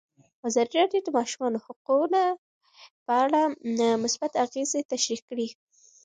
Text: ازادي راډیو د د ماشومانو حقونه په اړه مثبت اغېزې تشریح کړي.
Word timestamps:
ازادي 0.47 0.73
راډیو 0.81 1.01
د 1.03 1.05
د 1.05 1.09
ماشومانو 1.17 1.57
حقونه 1.65 2.21
په 3.05 3.13
اړه 3.23 3.41
مثبت 4.03 4.31
اغېزې 4.45 4.81
تشریح 4.91 5.21
کړي. 5.29 5.47